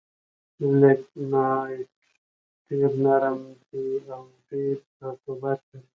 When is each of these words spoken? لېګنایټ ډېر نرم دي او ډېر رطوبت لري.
لېګنایټ 0.57 1.89
ډېر 2.67 2.91
نرم 3.03 3.39
دي 3.69 3.87
او 4.13 4.23
ډېر 4.47 4.75
رطوبت 5.03 5.59
لري. 5.69 5.81